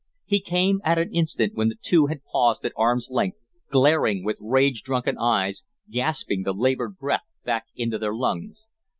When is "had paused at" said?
2.07-2.73